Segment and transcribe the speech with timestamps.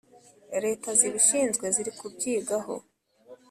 [0.63, 2.75] Leta zibishinzwe zirikubyigaho.